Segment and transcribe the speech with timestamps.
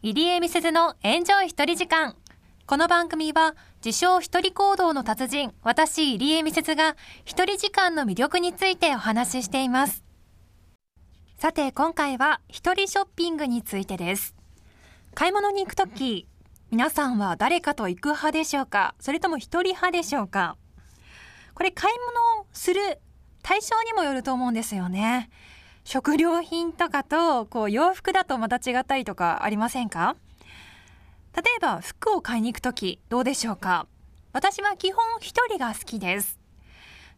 [0.00, 2.14] 入江美鈴のエンジョイ一人時間。
[2.66, 10.04] この番組は、自称一人行動の達人、私入江美鈴が一人時間の魅力についてお話ししています。
[11.36, 14.36] さて、今回は一人ショッピングについてです。
[15.14, 16.28] 買い物に行くとき、
[16.70, 18.94] 皆さんは誰かと行く派でしょうか？
[19.00, 20.56] それとも一人派でしょうか？
[21.54, 21.96] これ買い
[22.36, 23.00] 物する
[23.42, 25.28] 対象にもよると思うんですよね。
[25.90, 30.16] 食料品とかとこう洋服だとまた違ったりとかありませんか？
[31.34, 33.86] 例えば服を買いに行くときどうでしょうか？
[34.34, 36.38] 私は基本一人が好きです。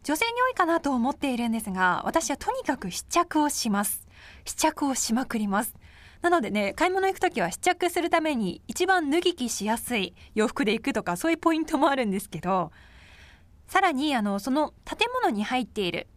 [0.03, 4.07] 女性に多いかなと思っているんですが、私はとにかく試着をします。
[4.45, 5.75] 試着をしまくります。
[6.21, 12.71] なのでね、買い物行くときは試着するために一番脱ぎ着しやすい洋服で行くとかそういうポイントもあるんですけど、
[13.67, 16.07] さらにあの、その建物に入っている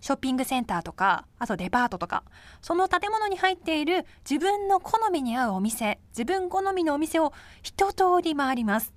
[0.00, 2.24] ショッピングセンターとか、あとデパートとか、
[2.62, 7.32] その建物に入っている自分の好みに合うお店、自分好みのお店を
[7.62, 8.94] 一通り回ります。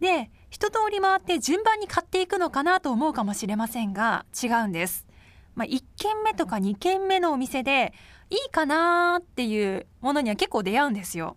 [0.00, 5.06] で、一通り回って順番に買っていくのかなと思うかもしれませんが、違うんです。
[5.54, 7.92] まあ、1軒目とか2軒目のお店で、
[8.30, 11.36] いいかなーっていうものには結構出会うんですよ。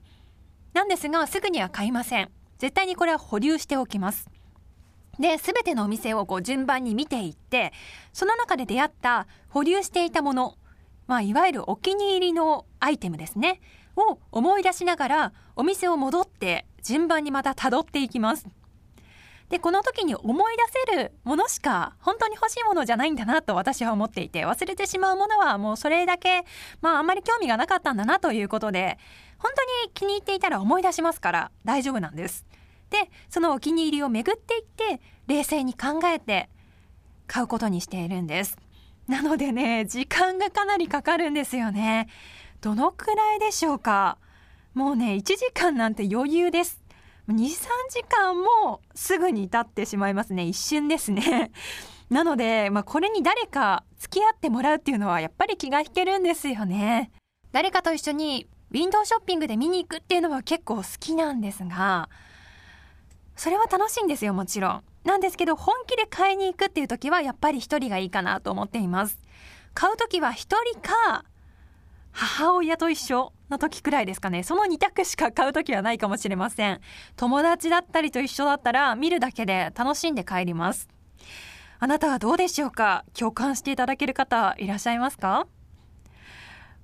[0.73, 2.30] なんですが、すぐには買いません。
[2.58, 4.30] 絶対にこれは保留しておきます。
[5.20, 7.73] で、すべてのお店をこう順番に見ていって、
[8.14, 10.56] その中で出会った保留していたもの、
[11.08, 13.62] まあ、いわゆるお気に入りのアイテムですね、
[13.95, 18.45] を思い出しながら、お店を戻って順番にまた辿っていきます。
[19.50, 26.44] で、この時に思い出せるものしか本当に欲しいものじゃないんだなと私は思っていて、忘れてしまうものはもうそれだけ、
[26.82, 28.98] まああんまり興味がなかったんだなということで、
[29.40, 32.45] 本当に気に入っていたら思い出しますから大丈夫なんです。
[32.89, 36.49] で、そのお気に入りを巡っていって、冷静に考えて
[37.27, 38.57] 買うことにしているんです。
[39.07, 42.08] なのでね、時間がかなりかかるんですよね。
[42.61, 44.17] どのくらいでしょうか
[44.73, 46.81] もうね、1時間なんて余裕です。
[47.30, 47.39] 2、3
[47.89, 50.43] 時間もすぐに経ってしまいますね。
[50.43, 51.52] 一瞬ですね。
[52.09, 57.11] なので、まあ、これに誰か付き合ってもらうっていうのはやっぱり気が引けるんですよね。
[57.52, 62.09] 誰かと一緒にウィンドウショッピングで見に行くっていうのは結構好きなんですが、
[63.37, 64.83] それは楽しいんですよ、もちろん。
[65.05, 69.17] なんですけど、本気で買いに行くっていう時は、やっぱり一人がいいかなと思っています。
[69.73, 71.23] 買う時は一人か、
[72.11, 74.42] 母親と一緒の時くらいですかね。
[74.42, 76.81] その2択しか買う時はないかもしれません。
[77.15, 80.89] 友達だったりと一緒だったら、見るだけで楽しんで帰ります。
[81.80, 83.05] あなたはどうでしょうか？
[83.14, 85.45] 共感していただける方いらっしゃいますか？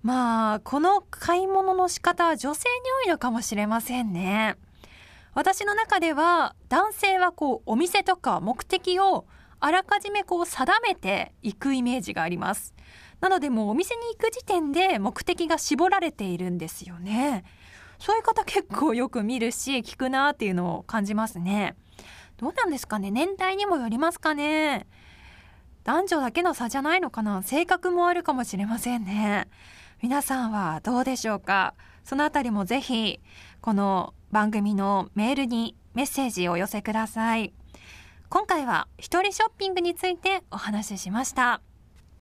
[0.04, 2.76] まあ、この買い物の仕方は女性に
[3.06, 4.56] 多いのかもしれませんね。
[5.34, 9.26] 私の中では男性はこうお店とか目的を
[9.60, 12.74] あらかじめこう定めていくイメージがあります。
[13.22, 17.46] なのでもうお店に行く時点で目的が絞られているんですよね。
[17.98, 21.76] そういう方結構よく見るし聞くなっていうのを感じますね。
[22.38, 23.10] どうなんですかね？
[23.10, 24.86] 年代にもよりますかね？
[25.86, 27.42] 男女だけの差じゃないのかな？
[27.44, 29.48] 性格もあるかもしれませんね。
[30.02, 31.74] 皆さんはどうでしょうか？
[32.04, 33.22] そのあたりもぜひ
[33.64, 37.54] この番組のメールにメッセージをお寄せください。
[38.28, 41.62] 今回は一人ショッピングについてお話ししました。